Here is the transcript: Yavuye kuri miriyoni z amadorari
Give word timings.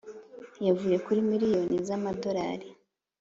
Yavuye 0.67 0.95
kuri 1.05 1.19
miriyoni 1.29 1.75
z 1.85 1.87
amadorari 1.97 2.67